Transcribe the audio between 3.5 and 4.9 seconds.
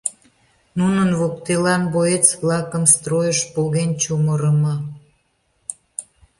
поген чумырымо.